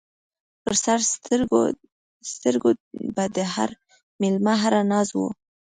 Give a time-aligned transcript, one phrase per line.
[0.63, 0.99] پر سر
[2.33, 2.69] سترګو
[3.15, 3.69] به د هر
[4.21, 5.19] مېلمه هر ناز و